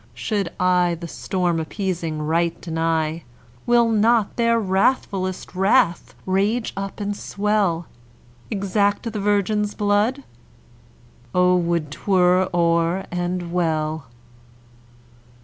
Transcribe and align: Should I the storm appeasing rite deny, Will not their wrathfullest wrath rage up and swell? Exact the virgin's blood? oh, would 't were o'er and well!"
Should 0.15 0.49
I 0.59 0.97
the 0.99 1.07
storm 1.07 1.59
appeasing 1.59 2.23
rite 2.23 2.59
deny, 2.59 3.21
Will 3.67 3.87
not 3.87 4.35
their 4.35 4.59
wrathfullest 4.59 5.53
wrath 5.53 6.15
rage 6.25 6.73
up 6.75 6.99
and 6.99 7.15
swell? 7.15 7.85
Exact 8.49 9.03
the 9.03 9.19
virgin's 9.19 9.75
blood? 9.75 10.23
oh, 11.35 11.55
would 11.55 11.91
't 11.91 12.07
were 12.07 12.49
o'er 12.51 13.05
and 13.11 13.51
well!" 13.53 14.05